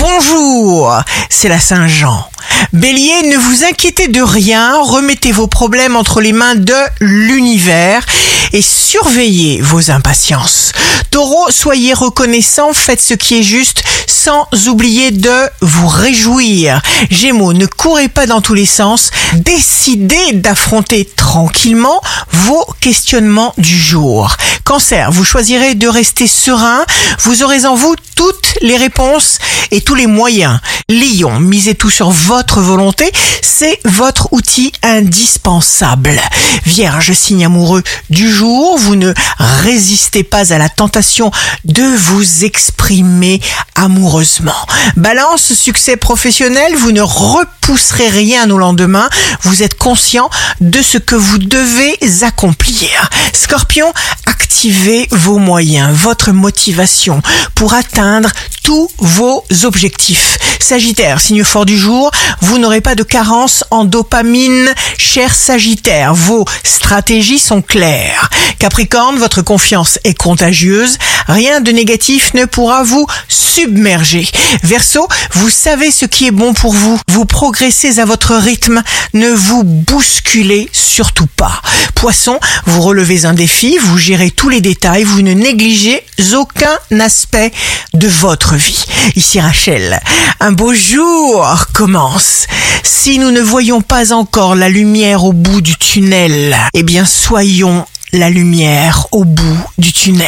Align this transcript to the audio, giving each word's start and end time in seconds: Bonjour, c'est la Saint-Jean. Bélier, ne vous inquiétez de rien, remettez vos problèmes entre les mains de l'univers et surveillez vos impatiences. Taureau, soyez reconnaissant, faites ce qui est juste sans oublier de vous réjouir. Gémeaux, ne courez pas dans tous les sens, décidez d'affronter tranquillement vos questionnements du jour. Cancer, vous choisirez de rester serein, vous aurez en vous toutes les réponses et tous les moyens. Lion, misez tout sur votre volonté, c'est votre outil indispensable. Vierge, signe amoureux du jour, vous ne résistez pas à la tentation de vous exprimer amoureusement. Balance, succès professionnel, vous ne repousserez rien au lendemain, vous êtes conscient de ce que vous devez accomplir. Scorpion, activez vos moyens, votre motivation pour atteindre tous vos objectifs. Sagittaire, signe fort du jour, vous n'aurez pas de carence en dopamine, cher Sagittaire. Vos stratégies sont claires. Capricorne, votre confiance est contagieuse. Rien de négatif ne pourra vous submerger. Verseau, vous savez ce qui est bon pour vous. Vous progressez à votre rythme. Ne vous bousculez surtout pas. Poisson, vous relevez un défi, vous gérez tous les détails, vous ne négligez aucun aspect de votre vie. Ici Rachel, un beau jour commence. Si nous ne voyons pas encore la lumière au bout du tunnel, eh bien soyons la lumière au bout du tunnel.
Bonjour, 0.00 0.94
c'est 1.28 1.50
la 1.50 1.60
Saint-Jean. 1.60 2.26
Bélier, 2.72 3.22
ne 3.24 3.36
vous 3.36 3.64
inquiétez 3.64 4.08
de 4.08 4.22
rien, 4.22 4.80
remettez 4.80 5.30
vos 5.30 5.46
problèmes 5.46 5.94
entre 5.94 6.22
les 6.22 6.32
mains 6.32 6.54
de 6.54 6.74
l'univers 7.00 8.06
et 8.54 8.62
surveillez 8.62 9.60
vos 9.60 9.90
impatiences. 9.90 10.72
Taureau, 11.10 11.50
soyez 11.50 11.92
reconnaissant, 11.92 12.72
faites 12.72 13.02
ce 13.02 13.12
qui 13.12 13.40
est 13.40 13.42
juste 13.42 13.82
sans 14.06 14.48
oublier 14.68 15.10
de 15.10 15.48
vous 15.60 15.88
réjouir. 15.88 16.80
Gémeaux, 17.10 17.52
ne 17.52 17.66
courez 17.66 18.08
pas 18.08 18.26
dans 18.26 18.40
tous 18.40 18.54
les 18.54 18.66
sens, 18.66 19.10
décidez 19.34 20.32
d'affronter 20.32 21.04
tranquillement 21.04 22.00
vos 22.30 22.64
questionnements 22.80 23.52
du 23.58 23.76
jour. 23.76 24.34
Cancer, 24.70 25.10
vous 25.10 25.24
choisirez 25.24 25.74
de 25.74 25.88
rester 25.88 26.28
serein, 26.28 26.84
vous 27.24 27.42
aurez 27.42 27.66
en 27.66 27.74
vous 27.74 27.96
toutes 28.14 28.54
les 28.60 28.76
réponses 28.76 29.38
et 29.72 29.80
tous 29.80 29.96
les 29.96 30.06
moyens. 30.06 30.60
Lion, 30.88 31.40
misez 31.40 31.74
tout 31.74 31.90
sur 31.90 32.10
votre 32.10 32.60
volonté, 32.60 33.10
c'est 33.42 33.80
votre 33.84 34.32
outil 34.32 34.72
indispensable. 34.84 36.20
Vierge, 36.64 37.12
signe 37.14 37.46
amoureux 37.46 37.82
du 38.10 38.30
jour, 38.30 38.78
vous 38.78 38.94
ne 38.94 39.12
résistez 39.38 40.22
pas 40.22 40.52
à 40.52 40.58
la 40.58 40.68
tentation 40.68 41.32
de 41.64 41.82
vous 41.82 42.44
exprimer 42.44 43.40
amoureusement. 43.74 44.54
Balance, 44.96 45.52
succès 45.52 45.96
professionnel, 45.96 46.76
vous 46.76 46.92
ne 46.92 47.02
repousserez 47.02 48.08
rien 48.08 48.48
au 48.50 48.58
lendemain, 48.58 49.08
vous 49.42 49.64
êtes 49.64 49.76
conscient 49.76 50.30
de 50.60 50.80
ce 50.80 50.98
que 50.98 51.16
vous 51.16 51.38
devez 51.38 51.98
accomplir. 52.22 53.10
Scorpion, 53.32 53.92
activez 54.40 55.06
vos 55.10 55.38
moyens, 55.38 55.92
votre 55.92 56.32
motivation 56.32 57.20
pour 57.54 57.74
atteindre 57.74 58.30
tous 58.62 58.88
vos 58.98 59.44
objectifs. 59.64 60.38
Sagittaire, 60.58 61.20
signe 61.20 61.44
fort 61.44 61.66
du 61.66 61.76
jour, 61.76 62.10
vous 62.40 62.58
n'aurez 62.58 62.80
pas 62.80 62.94
de 62.94 63.02
carence 63.02 63.64
en 63.70 63.84
dopamine, 63.84 64.72
cher 64.96 65.34
Sagittaire. 65.34 66.14
Vos 66.14 66.46
stratégies 66.64 67.38
sont 67.38 67.60
claires. 67.60 68.30
Capricorne, 68.60 69.18
votre 69.18 69.40
confiance 69.40 69.98
est 70.04 70.12
contagieuse. 70.12 70.98
Rien 71.28 71.62
de 71.62 71.72
négatif 71.72 72.34
ne 72.34 72.44
pourra 72.44 72.82
vous 72.82 73.06
submerger. 73.26 74.28
Verseau, 74.62 75.08
vous 75.32 75.48
savez 75.48 75.90
ce 75.90 76.04
qui 76.04 76.26
est 76.26 76.30
bon 76.30 76.52
pour 76.52 76.74
vous. 76.74 77.00
Vous 77.10 77.24
progressez 77.24 78.00
à 78.00 78.04
votre 78.04 78.34
rythme. 78.34 78.82
Ne 79.14 79.30
vous 79.30 79.64
bousculez 79.64 80.68
surtout 80.72 81.26
pas. 81.36 81.62
Poisson, 81.94 82.38
vous 82.66 82.82
relevez 82.82 83.24
un 83.24 83.32
défi, 83.32 83.78
vous 83.78 83.96
gérez 83.96 84.30
tous 84.30 84.50
les 84.50 84.60
détails, 84.60 85.04
vous 85.04 85.22
ne 85.22 85.32
négligez 85.32 86.04
aucun 86.34 87.00
aspect 87.00 87.52
de 87.94 88.08
votre 88.08 88.56
vie. 88.56 88.84
Ici 89.16 89.40
Rachel, 89.40 90.00
un 90.38 90.52
beau 90.52 90.74
jour 90.74 91.66
commence. 91.72 92.46
Si 92.82 93.18
nous 93.18 93.30
ne 93.30 93.40
voyons 93.40 93.80
pas 93.80 94.12
encore 94.12 94.54
la 94.54 94.68
lumière 94.68 95.24
au 95.24 95.32
bout 95.32 95.62
du 95.62 95.76
tunnel, 95.76 96.56
eh 96.74 96.82
bien 96.82 97.06
soyons 97.06 97.86
la 98.12 98.30
lumière 98.30 99.06
au 99.12 99.24
bout 99.24 99.64
du 99.78 99.92
tunnel. 99.92 100.26